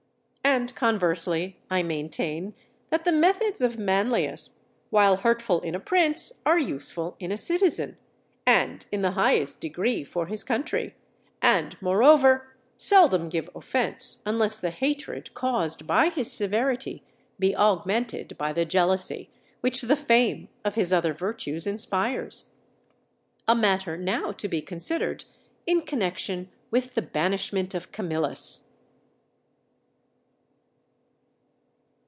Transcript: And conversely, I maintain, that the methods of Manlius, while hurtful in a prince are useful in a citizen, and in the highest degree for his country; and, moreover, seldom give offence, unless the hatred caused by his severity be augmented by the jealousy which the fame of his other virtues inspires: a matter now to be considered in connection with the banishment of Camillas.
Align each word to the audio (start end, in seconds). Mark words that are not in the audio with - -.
And 0.43 0.75
conversely, 0.75 1.59
I 1.69 1.81
maintain, 1.81 2.55
that 2.89 3.05
the 3.05 3.13
methods 3.13 3.61
of 3.61 3.77
Manlius, 3.79 4.53
while 4.89 5.17
hurtful 5.17 5.61
in 5.61 5.75
a 5.75 5.79
prince 5.79 6.33
are 6.45 6.59
useful 6.59 7.15
in 7.19 7.31
a 7.31 7.37
citizen, 7.37 7.95
and 8.45 8.85
in 8.91 9.01
the 9.01 9.11
highest 9.11 9.61
degree 9.61 10.03
for 10.03 10.25
his 10.25 10.43
country; 10.43 10.93
and, 11.41 11.81
moreover, 11.81 12.53
seldom 12.77 13.29
give 13.29 13.49
offence, 13.55 14.19
unless 14.25 14.59
the 14.59 14.71
hatred 14.71 15.33
caused 15.33 15.87
by 15.87 16.09
his 16.09 16.29
severity 16.31 17.03
be 17.39 17.55
augmented 17.55 18.37
by 18.37 18.51
the 18.51 18.65
jealousy 18.65 19.29
which 19.61 19.81
the 19.81 19.95
fame 19.95 20.49
of 20.65 20.75
his 20.75 20.91
other 20.91 21.13
virtues 21.13 21.65
inspires: 21.65 22.47
a 23.47 23.55
matter 23.55 23.95
now 23.95 24.33
to 24.33 24.49
be 24.49 24.61
considered 24.61 25.23
in 25.65 25.81
connection 25.81 26.51
with 26.71 26.93
the 26.95 27.01
banishment 27.03 27.73
of 27.73 27.93
Camillas. 27.93 28.67